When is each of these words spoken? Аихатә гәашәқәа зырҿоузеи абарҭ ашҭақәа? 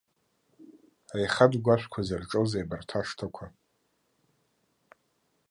Аихатә 1.15 1.57
гәашәқәа 1.63 2.01
зырҿоузеи 2.07 2.63
абарҭ 2.63 2.89
ашҭақәа? 2.99 3.45